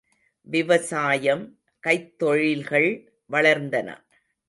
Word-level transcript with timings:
விவசாயம், 0.47 1.43
கைத்தொழில்கள் 1.83 3.07
வளர்ந்தன. 3.31 3.89